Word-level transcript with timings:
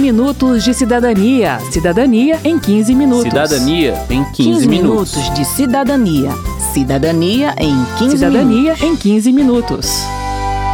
minutos 0.00 0.64
de 0.64 0.72
cidadania. 0.74 1.60
Cidadania 1.70 2.40
em 2.42 2.58
15 2.58 2.94
minutos. 2.94 3.24
Cidadania 3.24 3.94
em 4.10 4.24
15, 4.24 4.32
15 4.34 4.68
minutos. 4.68 5.14
minutos 5.14 5.34
de 5.34 5.44
cidadania. 5.44 6.30
Cidadania 6.72 7.54
em 7.58 7.84
15 7.98 8.16
Cidadania 8.16 8.74
minutos. 8.74 8.82
em 8.82 8.96
15 8.96 9.32
minutos. 9.32 10.02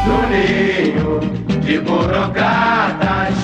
Juninho 0.06 1.20
de 1.60 1.78
burocratas, 1.80 3.34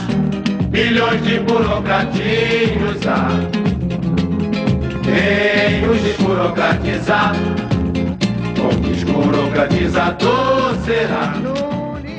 milhões 0.71 1.23
de 1.25 1.41
burocratinhos 1.41 3.07
há. 3.07 3.29
Os 5.91 6.01
desburocratizar, 6.01 7.35
com 8.57 8.81
desburocratizador 8.81 10.75
será. 10.87 11.35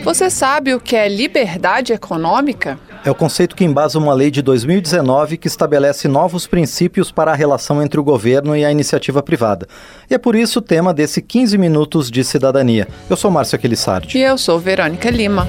Você 0.03 0.29
sabe 0.29 0.73
o 0.73 0.79
que 0.79 0.95
é 0.95 1.07
liberdade 1.07 1.93
econômica? 1.93 2.77
É 3.05 3.11
o 3.11 3.15
conceito 3.15 3.53
que 3.53 3.65
embasa 3.65 3.99
uma 3.99 4.13
lei 4.13 4.31
de 4.31 4.41
2019 4.41 5.37
que 5.37 5.47
estabelece 5.47 6.07
novos 6.07 6.47
princípios 6.47 7.11
para 7.11 7.31
a 7.31 7.35
relação 7.35 7.83
entre 7.83 7.99
o 7.99 8.03
governo 8.03 8.55
e 8.55 8.63
a 8.63 8.71
iniciativa 8.71 9.21
privada. 9.21 9.67
E 10.09 10.13
é 10.13 10.17
por 10.17 10.35
isso 10.35 10.59
o 10.59 10.61
tema 10.61 10.93
desse 10.93 11.21
15 11.21 11.57
minutos 11.57 12.09
de 12.09 12.23
cidadania. 12.23 12.87
Eu 13.09 13.17
sou 13.17 13.29
Márcio 13.29 13.57
Aquilissardi. 13.57 14.17
E 14.17 14.21
eu 14.21 14.37
sou 14.37 14.57
Verônica 14.57 15.09
Lima. 15.09 15.45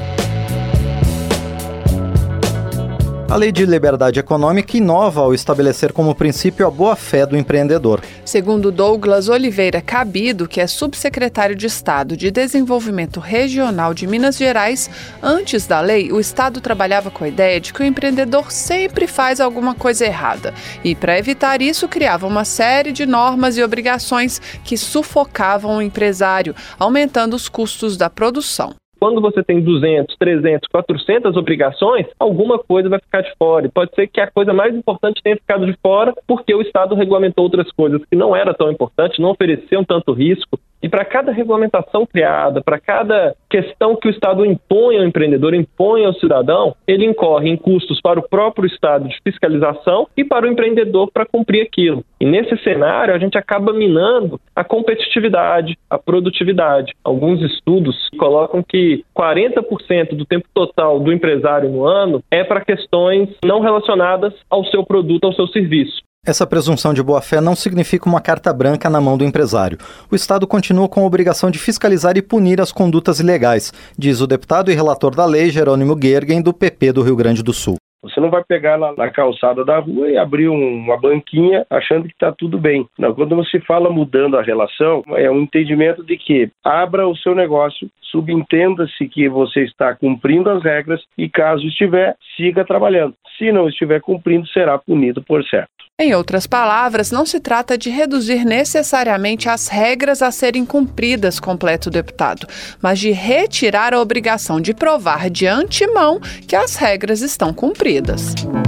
A 3.30 3.36
lei 3.36 3.50
de 3.50 3.64
liberdade 3.64 4.20
econômica 4.20 4.76
inova 4.76 5.22
ao 5.22 5.32
estabelecer 5.32 5.94
como 5.94 6.14
princípio 6.14 6.66
a 6.66 6.70
boa-fé 6.70 7.24
do 7.24 7.36
empreendedor. 7.36 8.02
Segundo 8.22 8.70
Douglas 8.70 9.28
Oliveira 9.28 9.80
Cabido, 9.80 10.46
que 10.46 10.60
é 10.60 10.66
subsecretário 10.66 11.56
de 11.56 11.66
Estado 11.66 12.18
de 12.18 12.30
Desenvolvimento 12.30 13.18
Regional 13.20 13.94
de 13.94 14.06
Minas 14.06 14.36
Gerais, 14.36 14.90
antes 15.22 15.66
da 15.66 15.80
lei, 15.80 16.12
o 16.12 16.20
Estado 16.20 16.60
trabalhava 16.60 17.10
com 17.10 17.24
a 17.24 17.28
ideia 17.28 17.58
de 17.58 17.72
que 17.72 17.82
o 17.82 17.86
empreendedor 17.86 18.52
sempre 18.52 19.06
faz 19.06 19.40
alguma 19.40 19.74
coisa 19.74 20.04
errada. 20.04 20.52
E, 20.84 20.94
para 20.94 21.18
evitar 21.18 21.62
isso, 21.62 21.88
criava 21.88 22.26
uma 22.26 22.44
série 22.44 22.92
de 22.92 23.06
normas 23.06 23.56
e 23.56 23.62
obrigações 23.62 24.40
que 24.62 24.76
sufocavam 24.76 25.78
o 25.78 25.82
empresário, 25.82 26.54
aumentando 26.78 27.34
os 27.34 27.48
custos 27.48 27.96
da 27.96 28.10
produção. 28.10 28.74
Quando 29.04 29.20
você 29.20 29.42
tem 29.42 29.60
200, 29.60 30.16
300, 30.16 30.66
400 30.66 31.36
obrigações, 31.36 32.06
alguma 32.18 32.58
coisa 32.58 32.88
vai 32.88 32.98
ficar 32.98 33.20
de 33.20 33.30
fora. 33.36 33.66
E 33.66 33.70
pode 33.70 33.94
ser 33.94 34.06
que 34.06 34.18
a 34.18 34.30
coisa 34.30 34.54
mais 34.54 34.74
importante 34.74 35.20
tenha 35.22 35.36
ficado 35.36 35.66
de 35.66 35.76
fora 35.82 36.14
porque 36.26 36.54
o 36.54 36.62
Estado 36.62 36.94
regulamentou 36.94 37.44
outras 37.44 37.70
coisas 37.72 38.00
que 38.06 38.16
não 38.16 38.34
era 38.34 38.54
tão 38.54 38.72
importante, 38.72 39.20
não 39.20 39.32
ofereciam 39.32 39.84
tanto 39.84 40.14
risco. 40.14 40.58
E 40.84 40.88
para 40.90 41.02
cada 41.02 41.32
regulamentação 41.32 42.04
criada, 42.04 42.60
para 42.62 42.78
cada 42.78 43.34
questão 43.48 43.96
que 43.96 44.06
o 44.06 44.10
Estado 44.10 44.44
impõe 44.44 44.98
ao 44.98 45.06
empreendedor, 45.06 45.54
impõe 45.54 46.04
ao 46.04 46.12
cidadão, 46.12 46.76
ele 46.86 47.06
incorre 47.06 47.48
em 47.48 47.56
custos 47.56 48.02
para 48.02 48.20
o 48.20 48.28
próprio 48.28 48.66
Estado 48.66 49.08
de 49.08 49.18
fiscalização 49.24 50.06
e 50.14 50.22
para 50.22 50.44
o 50.44 50.48
empreendedor 50.50 51.10
para 51.10 51.24
cumprir 51.24 51.62
aquilo. 51.62 52.04
E 52.20 52.26
nesse 52.26 52.54
cenário, 52.58 53.14
a 53.14 53.18
gente 53.18 53.38
acaba 53.38 53.72
minando 53.72 54.38
a 54.54 54.62
competitividade, 54.62 55.74
a 55.88 55.96
produtividade. 55.96 56.92
Alguns 57.02 57.40
estudos 57.40 57.96
colocam 58.18 58.62
que 58.62 59.02
40% 59.16 60.14
do 60.14 60.26
tempo 60.26 60.46
total 60.52 61.00
do 61.00 61.10
empresário 61.10 61.70
no 61.70 61.86
ano 61.86 62.22
é 62.30 62.44
para 62.44 62.62
questões 62.62 63.30
não 63.42 63.60
relacionadas 63.60 64.34
ao 64.50 64.62
seu 64.66 64.84
produto, 64.84 65.24
ao 65.24 65.32
seu 65.32 65.48
serviço. 65.48 66.04
Essa 66.26 66.46
presunção 66.46 66.94
de 66.94 67.02
boa-fé 67.02 67.38
não 67.38 67.54
significa 67.54 68.08
uma 68.08 68.18
carta 68.18 68.50
branca 68.50 68.88
na 68.88 68.98
mão 68.98 69.18
do 69.18 69.24
empresário. 69.24 69.76
O 70.10 70.16
Estado 70.16 70.46
continua 70.46 70.88
com 70.88 71.02
a 71.02 71.06
obrigação 71.06 71.50
de 71.50 71.58
fiscalizar 71.58 72.16
e 72.16 72.22
punir 72.22 72.62
as 72.62 72.72
condutas 72.72 73.20
ilegais, 73.20 73.74
diz 73.98 74.22
o 74.22 74.26
deputado 74.26 74.70
e 74.70 74.74
relator 74.74 75.14
da 75.14 75.26
lei, 75.26 75.50
Jerônimo 75.50 75.98
Gergen, 76.00 76.40
do 76.40 76.54
PP 76.54 76.92
do 76.92 77.02
Rio 77.02 77.14
Grande 77.14 77.42
do 77.42 77.52
Sul. 77.52 77.76
Você 78.04 78.20
não 78.20 78.30
vai 78.30 78.44
pegar 78.44 78.76
lá 78.76 78.94
na 78.96 79.10
calçada 79.10 79.64
da 79.64 79.78
rua 79.78 80.08
e 80.10 80.16
abrir 80.16 80.48
um- 80.48 80.76
uma 80.76 80.96
banquinha 80.98 81.66
achando 81.70 82.06
que 82.06 82.12
está 82.12 82.30
tudo 82.30 82.58
bem. 82.58 82.86
Não, 82.98 83.14
quando 83.14 83.34
você 83.34 83.58
fala 83.60 83.90
mudando 83.90 84.36
a 84.36 84.42
relação, 84.42 85.02
é 85.16 85.30
um 85.30 85.40
entendimento 85.40 86.04
de 86.04 86.16
que 86.16 86.50
abra 86.62 87.08
o 87.08 87.16
seu 87.16 87.34
negócio, 87.34 87.88
subentenda-se 88.02 89.08
que 89.08 89.28
você 89.28 89.64
está 89.64 89.94
cumprindo 89.94 90.50
as 90.50 90.62
regras 90.62 91.00
e, 91.16 91.28
caso 91.28 91.66
estiver, 91.66 92.14
siga 92.36 92.64
trabalhando. 92.64 93.14
Se 93.38 93.50
não 93.50 93.68
estiver 93.68 94.00
cumprindo, 94.00 94.46
será 94.48 94.78
punido 94.78 95.22
por 95.22 95.42
certo. 95.44 95.70
Em 96.00 96.12
outras 96.12 96.44
palavras, 96.44 97.12
não 97.12 97.24
se 97.24 97.38
trata 97.38 97.78
de 97.78 97.88
reduzir 97.88 98.44
necessariamente 98.44 99.48
as 99.48 99.68
regras 99.68 100.22
a 100.22 100.32
serem 100.32 100.66
cumpridas, 100.66 101.38
completa 101.38 101.88
o 101.88 101.92
deputado, 101.92 102.48
mas 102.82 102.98
de 102.98 103.12
retirar 103.12 103.94
a 103.94 104.00
obrigação 104.00 104.60
de 104.60 104.74
provar 104.74 105.30
de 105.30 105.46
antemão 105.46 106.18
que 106.48 106.56
as 106.56 106.74
regras 106.74 107.20
estão 107.20 107.54
cumpridas. 107.54 107.93
Arvoredas. 107.94 108.63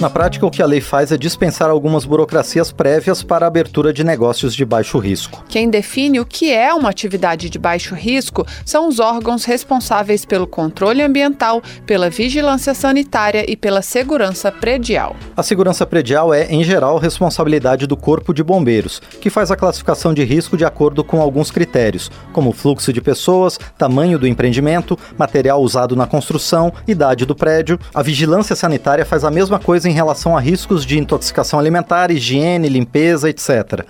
Na 0.00 0.08
prática, 0.08 0.46
o 0.46 0.50
que 0.50 0.62
a 0.62 0.66
lei 0.66 0.80
faz 0.80 1.12
é 1.12 1.18
dispensar 1.18 1.68
algumas 1.68 2.06
burocracias 2.06 2.72
prévias 2.72 3.22
para 3.22 3.44
a 3.44 3.48
abertura 3.48 3.92
de 3.92 4.02
negócios 4.02 4.54
de 4.54 4.64
baixo 4.64 4.98
risco. 4.98 5.44
Quem 5.46 5.68
define 5.68 6.18
o 6.18 6.24
que 6.24 6.50
é 6.50 6.72
uma 6.72 6.88
atividade 6.88 7.50
de 7.50 7.58
baixo 7.58 7.94
risco 7.94 8.46
são 8.64 8.88
os 8.88 8.98
órgãos 8.98 9.44
responsáveis 9.44 10.24
pelo 10.24 10.46
controle 10.46 11.02
ambiental, 11.02 11.60
pela 11.84 12.08
vigilância 12.08 12.72
sanitária 12.72 13.44
e 13.46 13.54
pela 13.54 13.82
segurança 13.82 14.50
predial. 14.50 15.14
A 15.36 15.42
segurança 15.42 15.84
predial 15.84 16.32
é, 16.32 16.46
em 16.46 16.64
geral, 16.64 16.96
responsabilidade 16.96 17.86
do 17.86 17.94
Corpo 17.94 18.32
de 18.32 18.42
Bombeiros, 18.42 19.02
que 19.20 19.28
faz 19.28 19.50
a 19.50 19.56
classificação 19.56 20.14
de 20.14 20.24
risco 20.24 20.56
de 20.56 20.64
acordo 20.64 21.04
com 21.04 21.20
alguns 21.20 21.50
critérios, 21.50 22.10
como 22.32 22.52
fluxo 22.52 22.90
de 22.90 23.02
pessoas, 23.02 23.60
tamanho 23.76 24.18
do 24.18 24.26
empreendimento, 24.26 24.98
material 25.18 25.60
usado 25.60 25.94
na 25.94 26.06
construção, 26.06 26.72
idade 26.88 27.26
do 27.26 27.34
prédio. 27.34 27.78
A 27.94 28.02
vigilância 28.02 28.56
sanitária 28.56 29.04
faz 29.04 29.24
a 29.24 29.30
mesma 29.30 29.58
coisa 29.58 29.89
em 29.90 29.92
relação 29.92 30.36
a 30.36 30.40
riscos 30.40 30.86
de 30.86 30.98
intoxicação 30.98 31.58
alimentar, 31.58 32.10
higiene, 32.10 32.68
limpeza, 32.68 33.28
etc. 33.28 33.84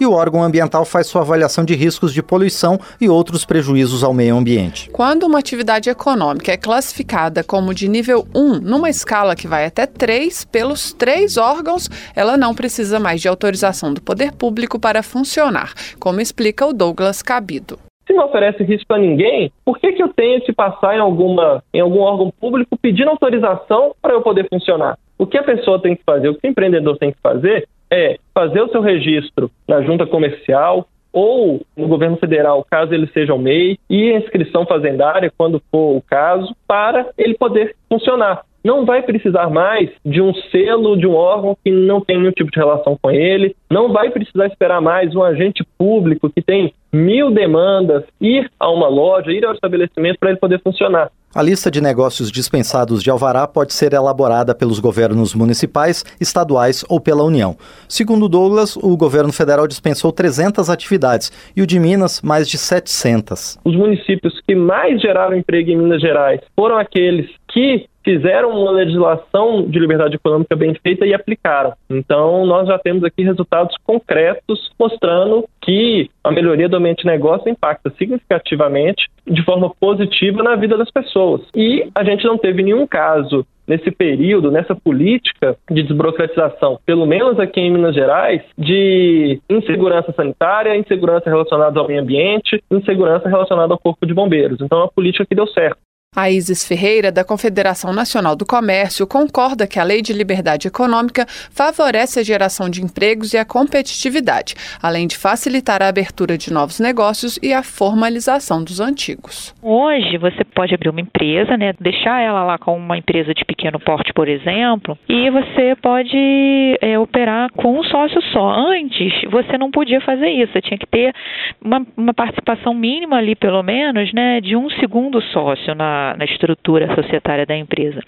E 0.00 0.04
o 0.04 0.12
órgão 0.12 0.42
ambiental 0.42 0.84
faz 0.84 1.06
sua 1.06 1.20
avaliação 1.20 1.64
de 1.64 1.74
riscos 1.76 2.12
de 2.12 2.20
poluição 2.20 2.80
e 3.00 3.08
outros 3.08 3.44
prejuízos 3.44 4.02
ao 4.02 4.12
meio 4.12 4.36
ambiente. 4.36 4.90
Quando 4.90 5.22
uma 5.24 5.38
atividade 5.38 5.88
econômica 5.88 6.50
é 6.50 6.56
classificada 6.56 7.44
como 7.44 7.72
de 7.72 7.88
nível 7.88 8.26
1, 8.34 8.60
numa 8.60 8.90
escala 8.90 9.36
que 9.36 9.46
vai 9.46 9.66
até 9.66 9.86
3, 9.86 10.44
pelos 10.46 10.92
três 10.92 11.36
órgãos, 11.36 11.88
ela 12.16 12.36
não 12.36 12.54
precisa 12.54 12.98
mais 12.98 13.20
de 13.20 13.28
autorização 13.28 13.94
do 13.94 14.02
poder 14.02 14.32
público 14.32 14.80
para 14.80 15.02
funcionar, 15.02 15.72
como 16.00 16.20
explica 16.20 16.66
o 16.66 16.72
Douglas 16.72 17.22
Cabido. 17.22 17.78
Se 18.06 18.12
não 18.12 18.26
oferece 18.26 18.62
risco 18.64 18.92
a 18.92 18.98
ninguém, 18.98 19.50
por 19.64 19.78
que, 19.78 19.92
que 19.92 20.02
eu 20.02 20.08
tenho 20.08 20.40
que 20.42 20.52
passar 20.52 20.94
em, 20.94 21.00
alguma, 21.00 21.62
em 21.72 21.80
algum 21.80 22.00
órgão 22.00 22.30
público 22.38 22.76
pedindo 22.76 23.08
autorização 23.08 23.94
para 24.02 24.12
eu 24.12 24.20
poder 24.20 24.46
funcionar? 24.52 24.98
O 25.18 25.26
que 25.26 25.38
a 25.38 25.42
pessoa 25.42 25.80
tem 25.80 25.94
que 25.96 26.02
fazer, 26.04 26.28
o 26.28 26.34
que 26.34 26.46
o 26.46 26.50
empreendedor 26.50 26.98
tem 26.98 27.12
que 27.12 27.20
fazer 27.22 27.68
é 27.90 28.18
fazer 28.34 28.60
o 28.60 28.68
seu 28.68 28.80
registro 28.80 29.50
na 29.68 29.82
junta 29.82 30.06
comercial 30.06 30.86
ou 31.12 31.64
no 31.76 31.86
governo 31.86 32.16
federal, 32.16 32.66
caso 32.68 32.92
ele 32.92 33.06
seja 33.14 33.32
o 33.32 33.38
MEI, 33.38 33.78
e 33.88 34.12
a 34.12 34.18
inscrição 34.18 34.66
fazendária, 34.66 35.32
quando 35.38 35.62
for 35.70 35.96
o 35.96 36.02
caso, 36.02 36.54
para 36.66 37.08
ele 37.16 37.34
poder 37.34 37.76
funcionar. 37.88 38.42
Não 38.64 38.84
vai 38.84 39.02
precisar 39.02 39.48
mais 39.48 39.90
de 40.04 40.20
um 40.20 40.34
selo 40.34 40.96
de 40.96 41.06
um 41.06 41.14
órgão 41.14 41.56
que 41.62 41.70
não 41.70 42.00
tem 42.00 42.18
nenhum 42.18 42.32
tipo 42.32 42.50
de 42.50 42.58
relação 42.58 42.98
com 43.00 43.10
ele, 43.10 43.54
não 43.70 43.92
vai 43.92 44.10
precisar 44.10 44.46
esperar 44.46 44.80
mais 44.80 45.14
um 45.14 45.22
agente 45.22 45.62
público 45.78 46.30
que 46.30 46.42
tem 46.42 46.72
mil 46.92 47.30
demandas 47.30 48.04
ir 48.20 48.50
a 48.58 48.70
uma 48.70 48.88
loja, 48.88 49.32
ir 49.32 49.44
ao 49.44 49.54
estabelecimento 49.54 50.18
para 50.18 50.30
ele 50.30 50.38
poder 50.38 50.60
funcionar. 50.62 51.10
A 51.34 51.42
lista 51.42 51.68
de 51.68 51.80
negócios 51.80 52.30
dispensados 52.30 53.02
de 53.02 53.10
alvará 53.10 53.44
pode 53.48 53.72
ser 53.72 53.92
elaborada 53.92 54.54
pelos 54.54 54.78
governos 54.78 55.34
municipais, 55.34 56.04
estaduais 56.20 56.84
ou 56.88 57.00
pela 57.00 57.24
União. 57.24 57.56
Segundo 57.88 58.28
Douglas, 58.28 58.76
o 58.76 58.96
governo 58.96 59.32
federal 59.32 59.66
dispensou 59.66 60.12
300 60.12 60.70
atividades 60.70 61.32
e 61.56 61.60
o 61.60 61.66
de 61.66 61.80
Minas, 61.80 62.22
mais 62.22 62.48
de 62.48 62.56
700. 62.56 63.58
Os 63.64 63.74
municípios 63.74 64.40
que 64.46 64.54
mais 64.54 65.02
geraram 65.02 65.36
emprego 65.36 65.72
em 65.72 65.76
Minas 65.76 66.00
Gerais 66.00 66.40
foram 66.54 66.78
aqueles 66.78 67.28
que 67.48 67.84
fizeram 68.04 68.50
uma 68.50 68.70
legislação 68.70 69.64
de 69.66 69.78
liberdade 69.78 70.16
econômica 70.16 70.54
bem 70.54 70.74
feita 70.74 71.06
e 71.06 71.14
aplicaram. 71.14 71.72
Então, 71.88 72.44
nós 72.44 72.68
já 72.68 72.78
temos 72.78 73.02
aqui 73.02 73.24
resultados 73.24 73.74
concretos 73.82 74.70
mostrando 74.78 75.48
que 75.64 76.10
a 76.22 76.30
melhoria 76.30 76.68
do 76.68 76.76
ambiente 76.76 77.02
de 77.02 77.06
negócio 77.06 77.50
impacta 77.50 77.90
significativamente, 77.98 79.08
de 79.26 79.42
forma 79.44 79.72
positiva, 79.80 80.42
na 80.42 80.54
vida 80.56 80.76
das 80.76 80.90
pessoas. 80.90 81.40
E 81.54 81.88
a 81.94 82.04
gente 82.04 82.24
não 82.24 82.36
teve 82.36 82.62
nenhum 82.62 82.86
caso 82.86 83.46
nesse 83.66 83.90
período, 83.90 84.50
nessa 84.50 84.74
política 84.74 85.56
de 85.70 85.82
desburocratização, 85.82 86.78
pelo 86.84 87.06
menos 87.06 87.40
aqui 87.40 87.60
em 87.60 87.70
Minas 87.70 87.94
Gerais, 87.94 88.42
de 88.58 89.40
insegurança 89.48 90.12
sanitária, 90.12 90.76
insegurança 90.76 91.30
relacionada 91.30 91.80
ao 91.80 91.88
meio 91.88 92.02
ambiente, 92.02 92.62
insegurança 92.70 93.26
relacionada 93.28 93.72
ao 93.72 93.78
corpo 93.78 94.06
de 94.06 94.12
bombeiros. 94.12 94.60
Então, 94.60 94.78
é 94.78 94.82
uma 94.82 94.92
política 94.92 95.24
que 95.24 95.34
deu 95.34 95.46
certo. 95.46 95.78
A 96.16 96.30
Isis 96.30 96.64
Ferreira, 96.64 97.10
da 97.10 97.24
Confederação 97.24 97.92
Nacional 97.92 98.36
do 98.36 98.46
Comércio, 98.46 99.04
concorda 99.04 99.66
que 99.66 99.80
a 99.80 99.82
Lei 99.82 100.00
de 100.00 100.12
Liberdade 100.12 100.68
Econômica 100.68 101.26
favorece 101.26 102.20
a 102.20 102.22
geração 102.22 102.70
de 102.70 102.80
empregos 102.80 103.34
e 103.34 103.36
a 103.36 103.44
competitividade, 103.44 104.54
além 104.80 105.08
de 105.08 105.18
facilitar 105.18 105.82
a 105.82 105.88
abertura 105.88 106.38
de 106.38 106.52
novos 106.52 106.78
negócios 106.78 107.36
e 107.42 107.52
a 107.52 107.64
formalização 107.64 108.62
dos 108.62 108.78
antigos. 108.78 109.52
Hoje, 109.60 110.16
você 110.18 110.44
pode 110.44 110.72
abrir 110.72 110.88
uma 110.88 111.00
empresa, 111.00 111.56
né, 111.56 111.72
deixar 111.80 112.20
ela 112.20 112.44
lá 112.44 112.58
com 112.58 112.76
uma 112.76 112.96
empresa 112.96 113.34
de 113.34 113.44
pequeno 113.44 113.80
porte, 113.80 114.12
por 114.12 114.28
exemplo, 114.28 114.96
e 115.08 115.28
você 115.30 115.74
pode 115.82 116.78
é, 116.80 116.96
operar 116.96 117.50
com 117.54 117.80
um 117.80 117.82
sócio 117.82 118.22
só. 118.32 118.50
Antes, 118.50 119.12
você 119.32 119.58
não 119.58 119.72
podia 119.72 120.00
fazer 120.00 120.28
isso, 120.28 120.52
você 120.52 120.62
tinha 120.62 120.78
que 120.78 120.86
ter 120.86 121.12
uma, 121.60 121.84
uma 121.96 122.14
participação 122.14 122.72
mínima 122.72 123.16
ali, 123.16 123.34
pelo 123.34 123.64
menos, 123.64 124.12
né, 124.12 124.40
de 124.40 124.54
um 124.54 124.70
segundo 124.70 125.20
sócio 125.32 125.74
na 125.74 126.03
na, 126.16 126.24
estrutura 126.24 126.94
societária 126.94 127.46
da 127.46 127.56
empresa. 127.56 128.00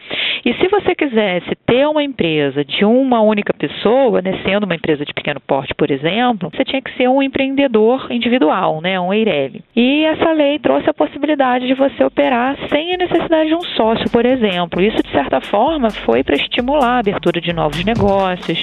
E 0.44 0.52
se 0.54 0.68
você 0.68 0.94
quisesse 0.94 1.54
ter 1.66 1.86
uma 1.86 2.02
empresa 2.02 2.64
de 2.64 2.84
uma 2.84 3.20
única 3.20 3.52
pessoa, 3.54 4.20
né, 4.20 4.38
sendo 4.44 4.64
uma 4.64 4.74
empresa 4.74 5.04
de 5.04 5.14
pequeno 5.14 5.40
porte, 5.40 5.74
por 5.74 5.90
exemplo, 5.90 6.50
você 6.54 6.64
tinha 6.64 6.82
que 6.82 6.94
ser 6.96 7.08
um 7.08 7.22
empreendedor 7.22 8.06
individual, 8.10 8.80
né, 8.80 8.98
um 9.00 9.12
EIRELI. 9.12 9.62
E 9.74 10.04
essa 10.04 10.32
lei 10.32 10.58
trouxe 10.58 10.90
a 10.90 10.94
possibilidade 10.94 11.66
de 11.66 11.74
você 11.74 12.04
operar 12.04 12.56
sem 12.68 12.94
a 12.94 12.98
necessidade 12.98 13.48
de 13.48 13.54
um 13.54 13.62
sócio, 13.62 14.10
por 14.10 14.24
exemplo. 14.26 14.82
Isso, 14.82 15.02
de 15.02 15.10
certa 15.10 15.40
forma, 15.40 15.90
foi 15.90 16.22
para 16.22 16.36
estimular 16.36 16.96
a 16.96 16.98
abertura 16.98 17.40
de 17.40 17.52
novos 17.52 17.84
negócios. 17.84 18.60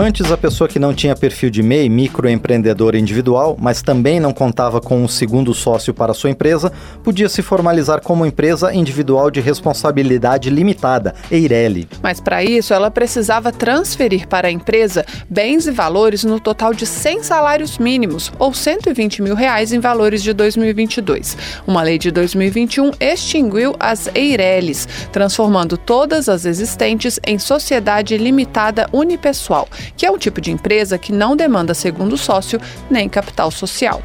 Antes, 0.00 0.30
a 0.30 0.36
pessoa 0.36 0.68
que 0.68 0.78
não 0.78 0.94
tinha 0.94 1.16
perfil 1.16 1.50
de 1.50 1.60
MEI, 1.60 1.88
microempreendedor 1.88 2.94
individual, 2.94 3.56
mas 3.58 3.82
também 3.82 4.20
não 4.20 4.32
contava 4.32 4.80
com 4.80 5.02
um 5.02 5.08
segundo 5.08 5.52
sócio 5.52 5.92
para 5.92 6.14
sua 6.14 6.30
empresa, 6.30 6.72
podia 7.02 7.28
se 7.28 7.42
formalizar 7.42 8.00
como 8.00 8.24
empresa 8.24 8.72
individual 8.72 9.28
de 9.28 9.40
responsabilidade 9.40 10.50
limitada, 10.50 11.16
EIRELI. 11.32 11.88
Mas 12.00 12.20
para 12.20 12.44
isso, 12.44 12.72
ela 12.72 12.92
precisava 12.92 13.50
transferir 13.50 14.28
para 14.28 14.46
a 14.46 14.52
empresa 14.52 15.04
bens 15.28 15.66
e 15.66 15.72
valores 15.72 16.22
no 16.22 16.38
total 16.38 16.72
de 16.72 16.86
100 16.86 17.24
salários 17.24 17.76
mínimos, 17.76 18.30
ou 18.38 18.54
120 18.54 19.20
mil 19.20 19.34
reais 19.34 19.72
em 19.72 19.80
valores 19.80 20.22
de 20.22 20.32
2022. 20.32 21.36
Uma 21.66 21.82
lei 21.82 21.98
de 21.98 22.12
2021 22.12 22.92
extinguiu 23.00 23.74
as 23.80 24.08
EIRELIs, 24.14 24.86
transformando 25.10 25.76
todas 25.76 26.28
as 26.28 26.44
existentes 26.44 27.18
em 27.26 27.36
sociedade 27.36 28.16
limitada 28.16 28.88
unipessoal 28.92 29.66
que 29.96 30.06
é 30.06 30.10
um 30.10 30.18
tipo 30.18 30.40
de 30.40 30.50
empresa 30.50 30.98
que 30.98 31.12
não 31.12 31.36
demanda 31.36 31.74
segundo 31.74 32.16
sócio 32.16 32.60
nem 32.90 33.08
capital 33.08 33.50
social. 33.50 34.02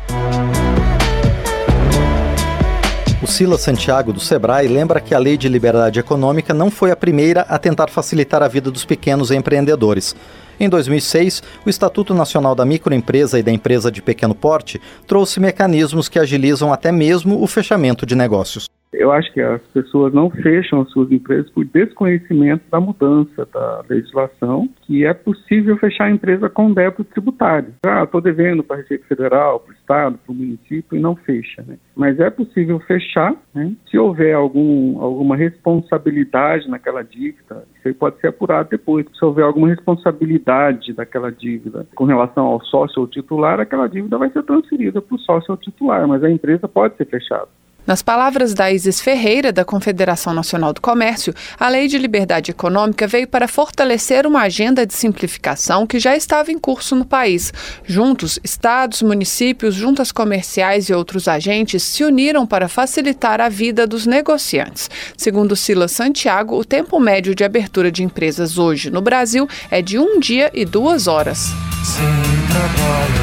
O 3.24 3.27
Silas 3.27 3.62
Santiago 3.62 4.12
do 4.12 4.19
Sebrae 4.19 4.68
lembra 4.68 5.00
que 5.00 5.15
a 5.15 5.18
Lei 5.18 5.38
de 5.38 5.47
Liberdade 5.47 5.97
Econômica 5.97 6.53
não 6.53 6.69
foi 6.69 6.91
a 6.91 6.95
primeira 6.95 7.41
a 7.44 7.57
tentar 7.57 7.89
facilitar 7.89 8.44
a 8.44 8.50
vida 8.50 8.69
dos 8.69 8.83
pequenos 8.83 9.31
empreendedores. 9.31 10.13
Em 10.59 10.68
2006, 10.68 11.41
o 11.65 11.69
Estatuto 11.69 12.13
Nacional 12.13 12.53
da 12.53 12.65
Microempresa 12.65 13.39
e 13.39 13.44
da 13.44 13.50
Empresa 13.51 13.89
de 13.89 14.01
Pequeno 14.01 14.36
Porte 14.36 14.81
trouxe 15.07 15.39
mecanismos 15.39 16.09
que 16.09 16.19
agilizam 16.19 16.74
até 16.74 16.91
mesmo 16.91 17.41
o 17.41 17.47
fechamento 17.47 18.06
de 18.06 18.13
negócios. 18.13 18.69
Eu 18.94 19.12
acho 19.12 19.31
que 19.34 19.42
as 19.42 19.62
pessoas 19.74 20.13
não 20.13 20.30
fecham 20.30 20.81
as 20.81 20.90
suas 20.92 21.12
empresas 21.12 21.50
por 21.51 21.66
desconhecimento 21.66 22.63
da 22.72 22.80
mudança 22.80 23.48
da 23.51 23.84
legislação, 23.90 24.69
que 24.81 25.06
é 25.06 25.13
possível 25.13 25.78
fechar 25.78 26.06
a 26.06 26.12
empresa 26.12 26.50
com 26.50 26.74
débito 26.74 27.04
tributário. 27.04 27.74
Ah, 27.86 28.04
estou 28.04 28.22
devendo 28.22 28.63
para 28.63 28.78
a 28.78 28.80
Receita 28.80 29.06
Federal, 29.07 29.60
para 29.60 29.72
o 29.72 29.75
Estado, 29.75 30.18
para 30.18 30.31
o 30.31 30.36
município 30.36 30.98
e 30.98 31.01
não 31.01 31.16
fecha. 31.16 31.63
Né? 31.68 31.78
Mas 31.95 32.19
é 32.19 32.30
possível 32.30 32.80
fechar 32.81 33.36
né? 33.54 33.74
se 33.90 33.98
houver 33.98 34.34
algum, 34.34 35.01
alguma 35.01 35.36
responsabilidade 35.36 36.69
naquela 36.69 37.04
dívida. 37.04 37.66
Isso 37.78 37.88
aí 37.88 37.94
pode 37.94 38.19
ser 38.19 38.28
apurado 38.28 38.69
depois. 38.69 39.06
Se 39.18 39.25
houver 39.25 39.44
alguma 39.44 39.69
responsabilidade 39.69 40.94
daquela 40.94 41.31
dívida 41.31 41.88
com 41.96 42.06
relação 42.06 42.46
ao 42.46 42.63
sócio 42.66 43.01
ou 43.01 43.07
titular, 43.07 43.60
aquela 43.60 43.88
dívida 43.88 44.18
vai 44.18 44.30
ser 44.30 44.44
transferida 44.44 45.01
para 45.01 45.16
o 45.16 45.19
sócio 45.19 45.51
ou 45.51 45.57
titular, 45.57 46.07
mas 46.07 46.24
a 46.24 46.30
empresa 46.30 46.68
pode 46.68 46.96
ser 46.96 47.06
fechada. 47.06 47.48
Nas 47.85 48.01
palavras 48.01 48.53
da 48.53 48.71
Isis 48.71 49.01
Ferreira, 49.01 49.51
da 49.51 49.65
Confederação 49.65 50.33
Nacional 50.33 50.71
do 50.71 50.80
Comércio, 50.80 51.33
a 51.59 51.68
Lei 51.68 51.88
de 51.88 51.97
Liberdade 51.97 52.51
Econômica 52.51 53.06
veio 53.07 53.27
para 53.27 53.47
fortalecer 53.47 54.25
uma 54.25 54.44
agenda 54.44 54.85
de 54.85 54.94
simplificação 54.94 55.85
que 55.85 56.00
já 56.00 56.15
estava 56.15 56.50
em 56.50 56.57
curso 56.57 56.95
no 56.95 57.03
país. 57.03 57.51
Juntos, 57.85 58.39
estados, 58.41 59.01
municípios, 59.01 59.75
juntas 59.75 60.13
comerciais 60.13 60.88
e 60.88 60.94
outros 60.94 61.27
agentes 61.27 61.83
se 61.83 62.06
uniram 62.06 62.47
para 62.47 62.69
facilitar 62.69 63.41
a 63.41 63.50
vida 63.50 63.86
dos 63.86 64.06
negociantes. 64.06 64.89
Segundo 65.18 65.53
Silas 65.53 65.91
Santiago, 65.91 66.57
o 66.57 66.63
tempo 66.63 67.00
médio 67.01 67.36
de 67.36 67.44
abertura 67.44 67.91
de 67.91 68.01
empresas 68.01 68.57
hoje 68.57 68.89
no 68.89 69.01
Brasil 69.01 69.47
é 69.69 69.81
de 69.81 70.00
um 70.00 70.19
dia 70.19 70.50
e 70.53 70.63
duas 70.63 71.07
horas. 71.07 71.50
Sem 71.83 72.06
trabalho, 72.47 73.23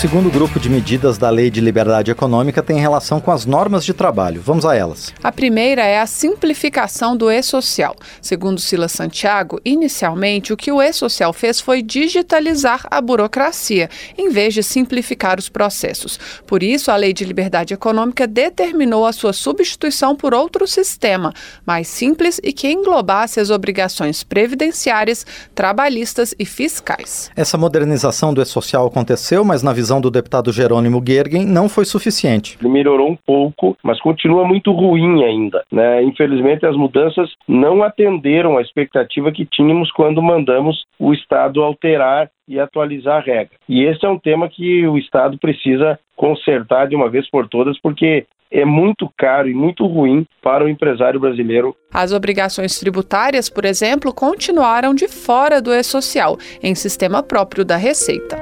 segundo 0.00 0.30
grupo 0.30 0.58
de 0.58 0.70
medidas 0.70 1.18
da 1.18 1.28
Lei 1.28 1.50
de 1.50 1.60
Liberdade 1.60 2.10
Econômica 2.10 2.62
tem 2.62 2.80
relação 2.80 3.20
com 3.20 3.30
as 3.30 3.44
normas 3.44 3.84
de 3.84 3.92
trabalho. 3.92 4.40
Vamos 4.40 4.64
a 4.64 4.74
elas. 4.74 5.12
A 5.22 5.30
primeira 5.30 5.84
é 5.84 6.00
a 6.00 6.06
simplificação 6.06 7.14
do 7.14 7.30
e-social. 7.30 7.94
Segundo 8.22 8.62
Silas 8.62 8.92
Santiago, 8.92 9.60
inicialmente 9.62 10.54
o 10.54 10.56
que 10.56 10.72
o 10.72 10.80
e-social 10.80 11.34
fez 11.34 11.60
foi 11.60 11.82
digitalizar 11.82 12.86
a 12.90 12.98
burocracia, 12.98 13.90
em 14.16 14.30
vez 14.30 14.54
de 14.54 14.62
simplificar 14.62 15.38
os 15.38 15.50
processos. 15.50 16.18
Por 16.46 16.62
isso, 16.62 16.90
a 16.90 16.96
Lei 16.96 17.12
de 17.12 17.26
Liberdade 17.26 17.74
Econômica 17.74 18.26
determinou 18.26 19.04
a 19.04 19.12
sua 19.12 19.34
substituição 19.34 20.16
por 20.16 20.32
outro 20.32 20.66
sistema, 20.66 21.34
mais 21.66 21.88
simples 21.88 22.40
e 22.42 22.54
que 22.54 22.72
englobasse 22.72 23.38
as 23.38 23.50
obrigações 23.50 24.22
previdenciárias, 24.22 25.26
trabalhistas 25.54 26.34
e 26.38 26.46
fiscais. 26.46 27.30
Essa 27.36 27.58
modernização 27.58 28.32
do 28.32 28.40
e-social 28.40 28.86
aconteceu, 28.86 29.44
mas 29.44 29.62
na 29.62 29.70
na 29.70 29.74
visão 29.90 30.00
do 30.00 30.10
deputado 30.10 30.52
Jerônimo 30.52 31.02
Gergen, 31.04 31.44
não 31.44 31.68
foi 31.68 31.84
suficiente. 31.84 32.56
Ele 32.60 32.68
melhorou 32.68 33.10
um 33.10 33.16
pouco, 33.16 33.76
mas 33.82 34.00
continua 34.00 34.46
muito 34.46 34.70
ruim 34.70 35.24
ainda. 35.24 35.64
Né? 35.72 36.04
Infelizmente, 36.04 36.64
as 36.64 36.76
mudanças 36.76 37.28
não 37.48 37.82
atenderam 37.82 38.56
a 38.56 38.62
expectativa 38.62 39.32
que 39.32 39.44
tínhamos 39.44 39.90
quando 39.90 40.22
mandamos 40.22 40.84
o 40.96 41.12
Estado 41.12 41.60
alterar 41.60 42.30
e 42.46 42.60
atualizar 42.60 43.16
a 43.16 43.20
regra. 43.20 43.56
E 43.68 43.82
esse 43.82 44.06
é 44.06 44.08
um 44.08 44.18
tema 44.18 44.48
que 44.48 44.86
o 44.86 44.96
Estado 44.96 45.36
precisa 45.38 45.98
consertar 46.14 46.86
de 46.86 46.94
uma 46.94 47.08
vez 47.08 47.28
por 47.28 47.48
todas, 47.48 47.76
porque 47.80 48.26
é 48.52 48.64
muito 48.64 49.10
caro 49.18 49.48
e 49.48 49.54
muito 49.54 49.86
ruim 49.86 50.24
para 50.40 50.64
o 50.64 50.68
empresário 50.68 51.18
brasileiro. 51.18 51.74
As 51.92 52.12
obrigações 52.12 52.78
tributárias, 52.78 53.48
por 53.48 53.64
exemplo, 53.64 54.14
continuaram 54.14 54.94
de 54.94 55.08
fora 55.08 55.60
do 55.60 55.72
E-Social, 55.72 56.36
em 56.62 56.74
sistema 56.74 57.22
próprio 57.22 57.64
da 57.64 57.76
Receita. 57.76 58.36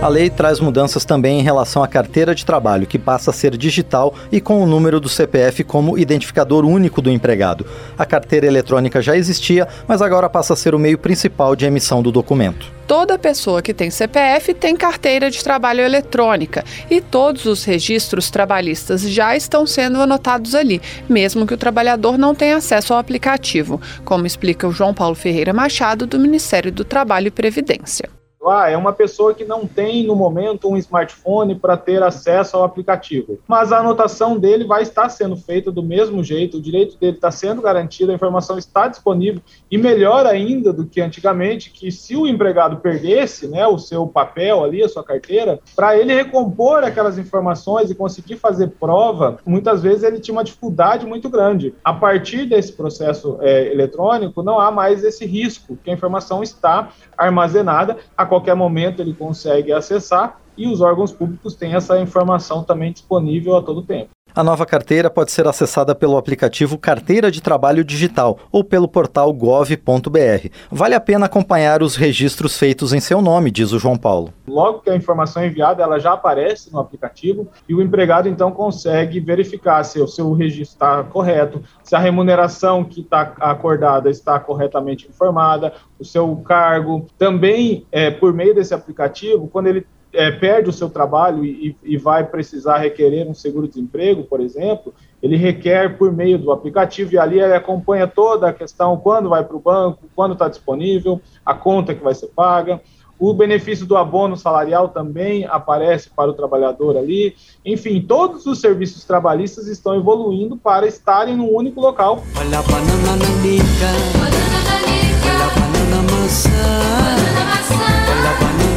A 0.00 0.06
lei 0.06 0.30
traz 0.30 0.60
mudanças 0.60 1.04
também 1.04 1.40
em 1.40 1.42
relação 1.42 1.82
à 1.82 1.88
carteira 1.88 2.32
de 2.32 2.46
trabalho, 2.46 2.86
que 2.86 3.00
passa 3.00 3.32
a 3.32 3.34
ser 3.34 3.56
digital 3.56 4.14
e 4.30 4.40
com 4.40 4.62
o 4.62 4.66
número 4.66 5.00
do 5.00 5.08
CPF 5.08 5.64
como 5.64 5.98
identificador 5.98 6.64
único 6.64 7.02
do 7.02 7.10
empregado. 7.10 7.66
A 7.98 8.06
carteira 8.06 8.46
eletrônica 8.46 9.02
já 9.02 9.16
existia, 9.16 9.66
mas 9.88 10.00
agora 10.00 10.30
passa 10.30 10.52
a 10.52 10.56
ser 10.56 10.72
o 10.72 10.78
meio 10.78 10.98
principal 10.98 11.56
de 11.56 11.66
emissão 11.66 12.00
do 12.00 12.12
documento. 12.12 12.70
Toda 12.86 13.18
pessoa 13.18 13.60
que 13.60 13.74
tem 13.74 13.90
CPF 13.90 14.54
tem 14.54 14.76
carteira 14.76 15.32
de 15.32 15.42
trabalho 15.42 15.80
eletrônica 15.80 16.64
e 16.88 17.00
todos 17.00 17.44
os 17.44 17.64
registros 17.64 18.30
trabalhistas 18.30 19.02
já 19.02 19.34
estão 19.34 19.66
sendo 19.66 20.00
anotados 20.00 20.54
ali, 20.54 20.80
mesmo 21.08 21.44
que 21.44 21.54
o 21.54 21.58
trabalhador 21.58 22.16
não 22.16 22.36
tenha 22.36 22.58
acesso 22.58 22.94
ao 22.94 23.00
aplicativo, 23.00 23.80
como 24.04 24.28
explica 24.28 24.68
o 24.68 24.72
João 24.72 24.94
Paulo 24.94 25.16
Ferreira 25.16 25.52
Machado, 25.52 26.06
do 26.06 26.20
Ministério 26.20 26.70
do 26.70 26.84
Trabalho 26.84 27.26
e 27.26 27.32
Previdência. 27.32 28.08
Ah, 28.46 28.70
é 28.70 28.76
uma 28.76 28.92
pessoa 28.92 29.34
que 29.34 29.44
não 29.44 29.66
tem 29.66 30.06
no 30.06 30.14
momento 30.14 30.68
um 30.68 30.76
smartphone 30.76 31.54
para 31.54 31.76
ter 31.76 32.02
acesso 32.02 32.56
ao 32.56 32.64
aplicativo. 32.64 33.38
Mas 33.46 33.72
a 33.72 33.78
anotação 33.78 34.38
dele 34.38 34.64
vai 34.64 34.82
estar 34.82 35.08
sendo 35.08 35.36
feita 35.36 35.72
do 35.72 35.82
mesmo 35.82 36.22
jeito, 36.22 36.56
o 36.56 36.62
direito 36.62 36.96
dele 36.98 37.16
está 37.16 37.30
sendo 37.30 37.60
garantido, 37.60 38.12
a 38.12 38.14
informação 38.14 38.56
está 38.56 38.86
disponível 38.86 39.42
e 39.70 39.76
melhor 39.76 40.24
ainda 40.24 40.72
do 40.72 40.86
que 40.86 41.00
antigamente, 41.00 41.70
que 41.70 41.90
se 41.90 42.16
o 42.16 42.26
empregado 42.26 42.76
perdesse, 42.76 43.48
né, 43.48 43.66
o 43.66 43.78
seu 43.78 44.06
papel 44.06 44.64
ali, 44.64 44.82
a 44.82 44.88
sua 44.88 45.02
carteira, 45.02 45.58
para 45.74 45.96
ele 45.96 46.14
recompor 46.14 46.84
aquelas 46.84 47.18
informações 47.18 47.90
e 47.90 47.94
conseguir 47.94 48.36
fazer 48.36 48.68
prova, 48.68 49.38
muitas 49.44 49.82
vezes 49.82 50.04
ele 50.04 50.20
tinha 50.20 50.34
uma 50.34 50.44
dificuldade 50.44 51.06
muito 51.06 51.28
grande. 51.28 51.74
A 51.84 51.92
partir 51.92 52.46
desse 52.46 52.72
processo 52.72 53.38
é, 53.40 53.72
eletrônico, 53.72 54.42
não 54.42 54.60
há 54.60 54.70
mais 54.70 55.02
esse 55.02 55.26
risco, 55.26 55.76
que 55.82 55.90
a 55.90 55.94
informação 55.94 56.42
está 56.42 56.90
armazenada 57.16 57.98
a 58.16 58.24
qualquer 58.28 58.54
momento 58.54 59.00
ele 59.00 59.14
consegue 59.14 59.72
acessar 59.72 60.40
e 60.56 60.68
os 60.68 60.80
órgãos 60.80 61.12
públicos 61.12 61.54
têm 61.54 61.74
essa 61.74 62.00
informação 62.00 62.62
também 62.62 62.92
disponível 62.92 63.56
a 63.56 63.62
todo 63.62 63.82
tempo. 63.82 64.10
A 64.34 64.44
nova 64.44 64.64
carteira 64.64 65.10
pode 65.10 65.32
ser 65.32 65.46
acessada 65.46 65.94
pelo 65.94 66.16
aplicativo 66.16 66.78
Carteira 66.78 67.30
de 67.30 67.42
Trabalho 67.42 67.82
Digital 67.82 68.38
ou 68.52 68.62
pelo 68.62 68.86
portal 68.86 69.32
gov.br. 69.32 70.48
Vale 70.70 70.94
a 70.94 71.00
pena 71.00 71.26
acompanhar 71.26 71.82
os 71.82 71.96
registros 71.96 72.56
feitos 72.56 72.92
em 72.92 73.00
seu 73.00 73.20
nome, 73.20 73.50
diz 73.50 73.72
o 73.72 73.78
João 73.78 73.96
Paulo. 73.96 74.32
Logo 74.46 74.80
que 74.80 74.90
a 74.90 74.96
informação 74.96 75.42
é 75.42 75.48
enviada, 75.48 75.82
ela 75.82 75.98
já 75.98 76.12
aparece 76.12 76.72
no 76.72 76.78
aplicativo 76.78 77.48
e 77.68 77.74
o 77.74 77.82
empregado 77.82 78.28
então 78.28 78.52
consegue 78.52 79.18
verificar 79.18 79.82
se 79.82 80.00
o 80.00 80.06
seu 80.06 80.32
registro 80.32 80.74
está 80.74 81.02
correto, 81.02 81.62
se 81.82 81.96
a 81.96 81.98
remuneração 81.98 82.84
que 82.84 83.00
está 83.00 83.32
acordada 83.40 84.10
está 84.10 84.38
corretamente 84.38 85.08
informada, 85.08 85.72
o 85.98 86.04
seu 86.04 86.36
cargo. 86.36 87.06
Também, 87.18 87.86
é, 87.90 88.10
por 88.10 88.32
meio 88.32 88.54
desse 88.54 88.72
aplicativo, 88.74 89.48
quando 89.48 89.66
ele 89.66 89.86
é, 90.12 90.30
perde 90.30 90.70
o 90.70 90.72
seu 90.72 90.88
trabalho 90.88 91.44
e, 91.44 91.76
e, 91.82 91.96
vai 91.96 92.24
precisar 92.24 92.78
requerer 92.78 93.28
um 93.28 93.34
seguro-desemprego, 93.34 94.24
por 94.24 94.40
exemplo, 94.40 94.94
ele 95.22 95.36
requer 95.36 95.98
por 95.98 96.12
meio 96.12 96.38
do 96.38 96.50
aplicativo 96.50 97.12
e 97.12 97.18
ali 97.18 97.40
ele 97.40 97.54
acompanha 97.54 98.06
toda 98.06 98.48
a 98.48 98.52
questão, 98.52 98.96
quando 98.96 99.28
vai 99.28 99.44
para 99.44 99.56
o 99.56 99.60
banco, 99.60 100.04
quando 100.14 100.32
está 100.32 100.48
disponível, 100.48 101.20
a 101.44 101.54
conta 101.54 101.94
que 101.94 102.02
vai 102.02 102.14
ser 102.14 102.28
paga. 102.28 102.80
O 103.18 103.34
benefício 103.34 103.84
do 103.84 103.96
abono 103.96 104.36
salarial 104.36 104.90
também 104.90 105.44
aparece 105.44 106.08
para 106.08 106.30
o 106.30 106.34
trabalhador 106.34 106.96
ali. 106.96 107.34
Enfim, 107.64 108.00
todos 108.00 108.46
os 108.46 108.60
serviços 108.60 109.04
trabalhistas 109.04 109.66
estão 109.66 109.96
evoluindo 109.96 110.56
para 110.56 110.86
estarem 110.86 111.36
num 111.36 111.52
único 111.52 111.80
local. 111.80 112.22
Olha 112.38 112.60
a 112.60 112.62
banana 112.62 113.16
nanica, 113.16 113.88
banana 114.14 114.62
nanica, 114.70 115.28
olha 115.34 115.44
a 115.44 115.50
banana 115.50 116.12
maçã, 116.12 116.48
banana 116.48 117.44
maçã, 117.44 117.74
olha 117.74 118.30
a 118.30 118.34
banana 118.40 118.67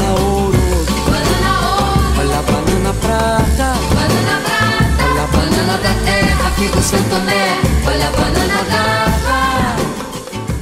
da 6.82 7.52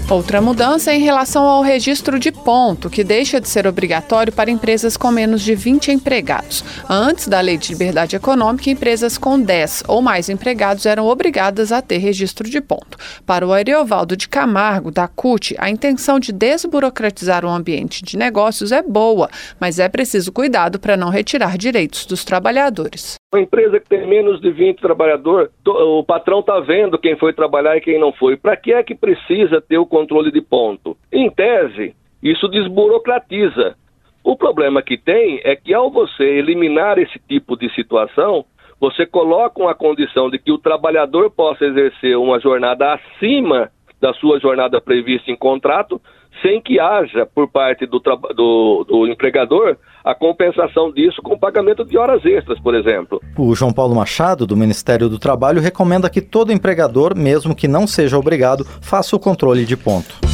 Outra 0.10 0.42
mudança 0.42 0.92
é 0.92 0.96
em 0.96 1.02
relação 1.02 1.44
ao 1.44 1.62
registro 1.62 2.18
de 2.18 2.32
ponto, 2.32 2.90
que 2.90 3.04
deixa 3.04 3.40
de 3.40 3.48
ser 3.48 3.68
obrigatório 3.68 4.34
para 4.34 4.50
empresas 4.50 4.98
com 4.98 5.12
menos 5.12 5.44
de 5.44 5.54
20 5.54 5.92
empregados. 5.92 6.66
Antes 6.90 7.28
da 7.28 7.40
Lei 7.40 7.60
de 7.60 7.70
Liberdade 7.70 8.16
Econômica, 8.16 8.72
empresas 8.72 9.20
com 9.20 9.40
10 9.40 9.84
ou 9.88 10.02
mais 10.02 10.28
empregados 10.28 10.88
eram 10.88 11.06
obrigadas 11.06 11.72
a 11.72 11.80
ter 11.80 12.00
registro 12.00 12.50
de 12.50 12.60
ponto. 12.60 12.98
Para 13.24 13.46
o 13.46 13.54
Ariovaldo 13.54 14.18
de 14.18 14.28
Camargo, 14.28 14.90
da 14.90 15.08
CUT, 15.08 15.56
a 15.60 15.70
intenção 15.70 16.20
de 16.20 16.32
desburocratizar 16.32 17.46
o 17.46 17.50
ambiente 17.50 18.04
de 18.04 18.18
negócios 18.18 18.72
é 18.72 18.82
boa, 18.82 19.30
mas 19.60 19.78
é 19.78 19.88
preciso 19.88 20.32
cuidado 20.32 20.80
para 20.80 20.98
não 20.98 21.10
retirar 21.10 21.56
direitos 21.56 22.08
dos 22.08 22.26
trabalhadores. 22.26 23.20
Uma 23.32 23.44
empresa 23.44 23.80
que 23.80 23.88
tem 23.88 24.08
menos 24.08 24.42
de 24.42 24.50
20 24.50 24.80
trabalhadores, 24.80 25.52
o 25.64 26.04
patrão 26.04 26.40
está 26.40 26.60
vendo 26.60 26.98
quem 26.98 27.16
foi 27.16 27.32
trabalhar 27.32 27.78
e 27.78 27.82
quem 27.82 28.00
não 28.00 28.12
foi. 28.12 28.36
Para 28.36 28.58
que 28.58 28.74
é 28.74 28.82
que 28.82 28.96
precisa 28.96 29.62
ter 29.62 29.78
o 29.78 29.86
controle 29.86 30.32
de 30.32 30.42
ponto? 30.42 30.98
Em 31.14 31.30
tese, 31.30 31.96
isso 32.24 32.48
desburocratiza. 32.48 33.76
O 34.24 34.36
problema 34.36 34.82
que 34.82 34.98
tem 34.98 35.40
é 35.44 35.56
que 35.56 35.76
ao 35.76 35.92
você 35.92 36.24
eliminar 36.24 36.98
esse 36.98 37.20
tipo 37.30 37.56
de 37.56 37.72
situação, 37.76 38.46
você 38.80 39.06
coloca 39.06 39.62
uma 39.62 39.76
condição 39.76 40.28
de 40.32 40.40
que 40.40 40.52
o 40.52 40.58
trabalhador 40.58 41.30
possa 41.30 41.66
exercer 41.66 42.18
uma 42.18 42.40
jornada 42.40 42.94
acima 42.96 43.70
da 44.02 44.12
sua 44.16 44.40
jornada 44.40 44.82
prevista 44.82 45.30
em 45.30 45.36
contrato, 45.36 46.02
sem 46.42 46.62
que 46.62 46.80
haja, 46.80 47.26
por 47.26 47.48
parte 47.50 47.86
do, 47.86 48.00
do, 48.00 48.86
do, 48.88 49.08
empregador, 49.08 49.78
a 50.04 50.16
compensação 50.16 50.92
disso 50.92 51.22
com 51.22 51.38
pagamento 51.38 51.84
de 51.84 51.98
horas 51.98 52.24
extras, 52.26 52.60
por 52.60 52.74
exemplo. 52.76 53.22
O 53.38 53.54
João 53.56 53.74
Paulo 53.74 53.96
Machado, 53.96 54.48
do 54.48 54.56
Ministério 54.56 55.10
do 55.10 55.20
Trabalho, 55.20 55.62
recomenda 55.62 56.10
que 56.10 56.22
todo 56.22 56.54
empregador, 56.54 57.16
mesmo 57.16 57.56
que 57.56 57.68
não 57.68 57.86
seja 57.86 58.18
obrigado, 58.18 58.66
faça 58.82 59.16
o 59.16 59.20
controle 59.20 59.66
de 59.66 59.76
ponto. 59.76 60.29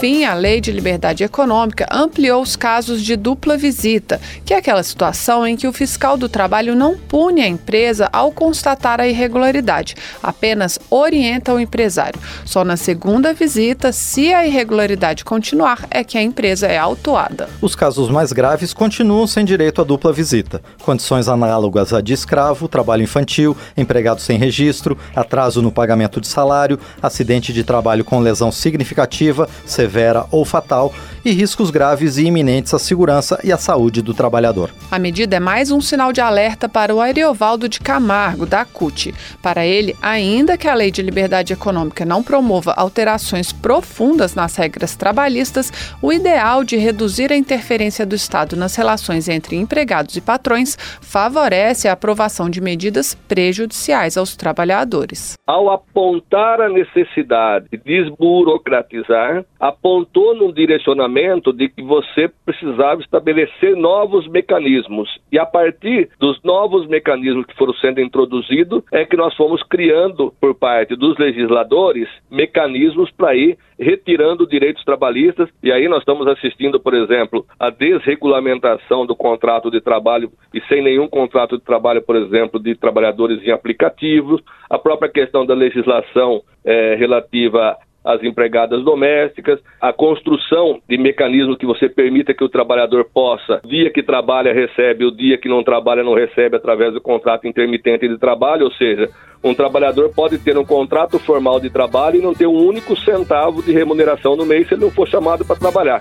Fim, 0.00 0.24
a 0.24 0.32
Lei 0.32 0.62
de 0.62 0.72
Liberdade 0.72 1.22
Econômica 1.24 1.86
ampliou 1.92 2.40
os 2.40 2.56
casos 2.56 3.02
de 3.02 3.16
dupla 3.16 3.58
visita, 3.58 4.18
que 4.46 4.54
é 4.54 4.56
aquela 4.56 4.82
situação 4.82 5.46
em 5.46 5.54
que 5.54 5.68
o 5.68 5.74
fiscal 5.74 6.16
do 6.16 6.26
trabalho 6.26 6.74
não 6.74 6.96
pune 6.96 7.42
a 7.42 7.46
empresa 7.46 8.08
ao 8.10 8.32
constatar 8.32 8.98
a 8.98 9.06
irregularidade, 9.06 9.94
apenas 10.22 10.78
orienta 10.88 11.52
o 11.52 11.60
empresário. 11.60 12.18
Só 12.46 12.64
na 12.64 12.78
segunda 12.78 13.34
visita, 13.34 13.92
se 13.92 14.32
a 14.32 14.46
irregularidade 14.46 15.22
continuar, 15.22 15.86
é 15.90 16.02
que 16.02 16.16
a 16.16 16.22
empresa 16.22 16.66
é 16.66 16.78
autuada. 16.78 17.50
Os 17.60 17.74
casos 17.74 18.08
mais 18.08 18.32
graves 18.32 18.72
continuam 18.72 19.26
sem 19.26 19.44
direito 19.44 19.82
à 19.82 19.84
dupla 19.84 20.14
visita. 20.14 20.62
Condições 20.82 21.28
análogas 21.28 21.92
a 21.92 22.00
de 22.00 22.14
escravo, 22.14 22.68
trabalho 22.68 23.02
infantil, 23.02 23.54
empregado 23.76 24.22
sem 24.22 24.38
registro, 24.38 24.96
atraso 25.14 25.60
no 25.60 25.70
pagamento 25.70 26.22
de 26.22 26.28
salário, 26.28 26.80
acidente 27.02 27.52
de 27.52 27.62
trabalho 27.62 28.02
com 28.02 28.18
lesão 28.18 28.50
significativa, 28.50 29.46
severo 29.66 29.89
severa 29.90 30.24
ou 30.30 30.44
fatal 30.44 30.92
e 31.24 31.32
riscos 31.32 31.70
graves 31.70 32.16
e 32.16 32.24
iminentes 32.24 32.72
à 32.72 32.78
segurança 32.78 33.38
e 33.44 33.52
à 33.52 33.58
saúde 33.58 34.00
do 34.00 34.14
trabalhador. 34.14 34.70
A 34.90 34.98
medida 34.98 35.36
é 35.36 35.40
mais 35.40 35.70
um 35.70 35.80
sinal 35.80 36.12
de 36.12 36.20
alerta 36.20 36.68
para 36.68 36.94
o 36.94 37.00
Ariovaldo 37.00 37.68
de 37.68 37.80
Camargo, 37.80 38.46
da 38.46 38.64
CUT. 38.64 39.12
Para 39.42 39.66
ele, 39.66 39.94
ainda 40.00 40.56
que 40.56 40.68
a 40.68 40.74
Lei 40.74 40.90
de 40.90 41.02
Liberdade 41.02 41.52
Econômica 41.52 42.06
não 42.06 42.22
promova 42.22 42.72
alterações 42.72 43.52
profundas 43.52 44.34
nas 44.34 44.56
regras 44.56 44.96
trabalhistas, 44.96 45.70
o 46.00 46.12
ideal 46.12 46.64
de 46.64 46.76
reduzir 46.76 47.32
a 47.32 47.36
interferência 47.36 48.06
do 48.06 48.14
Estado 48.14 48.56
nas 48.56 48.76
relações 48.76 49.28
entre 49.28 49.56
empregados 49.56 50.16
e 50.16 50.20
patrões 50.20 50.78
favorece 51.02 51.88
a 51.88 51.92
aprovação 51.92 52.48
de 52.48 52.60
medidas 52.60 53.14
prejudiciais 53.28 54.16
aos 54.16 54.36
trabalhadores. 54.36 55.36
Ao 55.46 55.68
apontar 55.68 56.60
a 56.60 56.68
necessidade 56.68 57.66
de 57.70 57.78
desburocratizar, 57.78 59.44
a 59.58 59.72
apontou 59.80 60.34
num 60.34 60.52
direcionamento 60.52 61.52
de 61.52 61.68
que 61.68 61.82
você 61.82 62.30
precisava 62.44 63.00
estabelecer 63.00 63.74
novos 63.74 64.28
mecanismos. 64.28 65.08
E 65.32 65.38
a 65.38 65.46
partir 65.46 66.10
dos 66.18 66.40
novos 66.42 66.86
mecanismos 66.86 67.46
que 67.46 67.56
foram 67.56 67.72
sendo 67.74 68.00
introduzidos, 68.00 68.82
é 68.92 69.06
que 69.06 69.16
nós 69.16 69.34
fomos 69.34 69.62
criando, 69.62 70.32
por 70.38 70.54
parte 70.54 70.94
dos 70.94 71.18
legisladores, 71.18 72.08
mecanismos 72.30 73.10
para 73.10 73.34
ir 73.34 73.56
retirando 73.78 74.46
direitos 74.46 74.84
trabalhistas. 74.84 75.48
E 75.62 75.72
aí 75.72 75.88
nós 75.88 76.00
estamos 76.00 76.26
assistindo, 76.26 76.78
por 76.78 76.92
exemplo, 76.92 77.46
a 77.58 77.70
desregulamentação 77.70 79.06
do 79.06 79.16
contrato 79.16 79.70
de 79.70 79.80
trabalho 79.80 80.30
e 80.52 80.60
sem 80.62 80.82
nenhum 80.82 81.08
contrato 81.08 81.56
de 81.56 81.64
trabalho, 81.64 82.02
por 82.02 82.16
exemplo, 82.16 82.60
de 82.60 82.74
trabalhadores 82.74 83.42
em 83.42 83.50
aplicativos, 83.50 84.42
a 84.68 84.78
própria 84.78 85.10
questão 85.10 85.46
da 85.46 85.54
legislação 85.54 86.42
é, 86.64 86.94
relativa 86.96 87.76
as 88.04 88.22
empregadas 88.22 88.82
domésticas, 88.84 89.60
a 89.80 89.92
construção 89.92 90.80
de 90.88 90.96
mecanismos 90.96 91.58
que 91.58 91.66
você 91.66 91.88
permita 91.88 92.34
que 92.34 92.44
o 92.44 92.48
trabalhador 92.48 93.04
possa, 93.12 93.60
dia 93.64 93.90
que 93.90 94.02
trabalha 94.02 94.52
recebe, 94.52 95.04
o 95.04 95.10
dia 95.10 95.36
que 95.38 95.48
não 95.48 95.62
trabalha 95.62 96.02
não 96.02 96.14
recebe 96.14 96.56
através 96.56 96.92
do 96.92 97.00
contrato 97.00 97.46
intermitente 97.46 98.08
de 98.08 98.18
trabalho, 98.18 98.64
ou 98.64 98.72
seja, 98.72 99.08
um 99.42 99.54
trabalhador 99.54 100.10
pode 100.14 100.38
ter 100.38 100.56
um 100.56 100.64
contrato 100.64 101.18
formal 101.18 101.60
de 101.60 101.70
trabalho 101.70 102.16
e 102.16 102.22
não 102.22 102.34
ter 102.34 102.46
um 102.46 102.56
único 102.56 102.96
centavo 102.96 103.62
de 103.62 103.72
remuneração 103.72 104.36
no 104.36 104.44
mês 104.44 104.68
se 104.68 104.74
ele 104.74 104.82
não 104.82 104.90
for 104.90 105.08
chamado 105.08 105.44
para 105.44 105.56
trabalhar. 105.56 106.00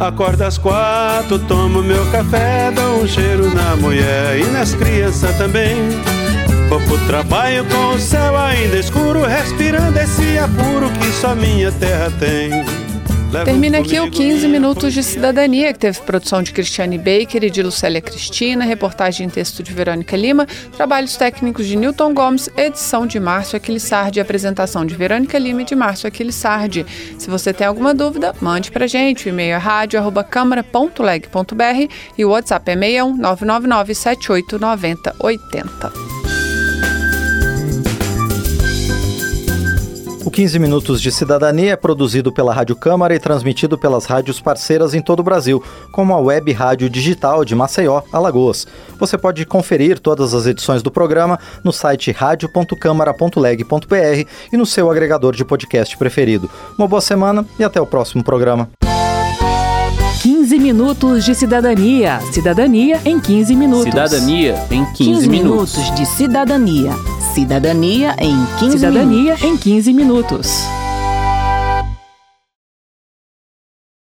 Acorda 0.00 0.46
às 0.46 0.56
quatro, 0.56 1.38
tomo 1.48 1.82
meu 1.82 2.04
café, 2.12 2.70
dou 2.70 3.02
um 3.02 3.06
cheiro 3.06 3.52
na 3.52 3.76
mulher 3.76 4.38
e 4.38 4.46
nas 4.52 4.74
crianças 4.74 5.36
também. 5.36 5.74
Vou 6.68 6.80
pro 6.82 6.98
trabalho 7.06 7.64
com 7.64 7.94
o 7.94 7.98
céu 7.98 8.36
ainda 8.36 8.76
escuro, 8.76 9.22
respirando 9.22 9.98
esse 9.98 10.38
apuro 10.38 10.90
que 11.00 11.10
só 11.12 11.34
minha 11.34 11.72
terra 11.72 12.12
tem. 12.20 12.50
Termina 13.44 13.78
aqui 13.78 13.98
o 13.98 14.10
15 14.10 14.46
Minutos 14.48 14.92
de 14.92 15.02
Cidadania, 15.02 15.72
que 15.72 15.78
teve 15.78 15.98
produção 16.00 16.42
de 16.42 16.52
Cristiane 16.52 16.98
Baker 16.98 17.42
e 17.44 17.50
de 17.50 17.62
Lucélia 17.62 18.02
Cristina, 18.02 18.66
reportagem 18.66 19.26
em 19.26 19.30
texto 19.30 19.62
de 19.62 19.72
Verônica 19.72 20.14
Lima, 20.14 20.46
trabalhos 20.76 21.16
técnicos 21.16 21.66
de 21.66 21.74
Newton 21.76 22.12
Gomes, 22.12 22.50
edição 22.56 23.06
de 23.06 23.18
Márcio 23.18 23.56
Aquilissardi, 23.56 24.20
apresentação 24.20 24.84
de 24.84 24.94
Verônica 24.94 25.38
Lima 25.38 25.62
e 25.62 25.64
de 25.64 25.74
Márcio 25.74 26.06
Aquilissardi. 26.06 26.84
Se 27.18 27.30
você 27.30 27.50
tem 27.52 27.66
alguma 27.66 27.94
dúvida, 27.94 28.34
mande 28.40 28.70
pra 28.70 28.86
gente. 28.86 29.26
O 29.26 29.30
e-mail 29.30 29.54
é 29.54 29.58
rádio.câmara.leg.br 29.58 31.92
e 32.16 32.24
o 32.26 32.30
WhatsApp 32.30 32.70
é 32.70 32.74
61 32.74 33.16
999 33.16 33.94
78 33.94 34.58
90 34.58 35.16
80. 35.18 36.17
O 40.28 40.30
15 40.30 40.58
Minutos 40.58 41.00
de 41.00 41.10
Cidadania 41.10 41.72
é 41.72 41.76
produzido 41.76 42.30
pela 42.30 42.52
Rádio 42.52 42.76
Câmara 42.76 43.14
e 43.14 43.18
transmitido 43.18 43.78
pelas 43.78 44.04
rádios 44.04 44.42
parceiras 44.42 44.92
em 44.92 45.00
todo 45.00 45.20
o 45.20 45.22
Brasil, 45.22 45.64
como 45.90 46.12
a 46.12 46.18
Web 46.18 46.52
Rádio 46.52 46.90
Digital 46.90 47.46
de 47.46 47.54
Maceió, 47.54 48.02
Alagoas. 48.12 48.66
Você 49.00 49.16
pode 49.16 49.46
conferir 49.46 49.98
todas 49.98 50.34
as 50.34 50.44
edições 50.44 50.82
do 50.82 50.90
programa 50.90 51.38
no 51.64 51.72
site 51.72 52.12
radio.câmara.leg.br 52.12 54.28
e 54.52 54.56
no 54.58 54.66
seu 54.66 54.90
agregador 54.90 55.34
de 55.34 55.46
podcast 55.46 55.96
preferido. 55.96 56.50
Uma 56.76 56.86
boa 56.86 57.00
semana 57.00 57.46
e 57.58 57.64
até 57.64 57.80
o 57.80 57.86
próximo 57.86 58.22
programa. 58.22 58.68
15 60.20 60.38
15 60.48 60.58
minutos 60.58 61.24
de 61.24 61.34
cidadania. 61.34 62.20
Cidadania 62.32 63.00
em 63.04 63.20
15 63.20 63.54
minutos. 63.54 63.84
Cidadania 63.84 64.54
em 64.70 64.84
15, 64.84 64.96
15 64.96 65.28
minutos. 65.28 65.76
minutos 65.76 65.94
de 65.94 66.06
cidadania. 66.06 67.17
Cidadania 67.38 68.16
em 68.18 68.34
15 68.58 68.78
Cidadania 68.78 69.34
minutos. 69.36 69.44
em 69.44 69.56
15 69.56 69.92
minutos. 69.92 70.77